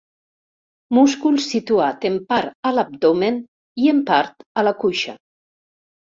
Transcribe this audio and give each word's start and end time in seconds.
Múscul 0.97 1.37
situat 1.49 2.07
en 2.09 2.15
part 2.33 2.57
a 2.71 2.73
l'abdomen 2.79 3.39
i 3.83 3.93
en 3.93 4.01
part 4.09 4.43
a 4.63 4.67
la 4.71 4.75
cuixa. 4.83 5.17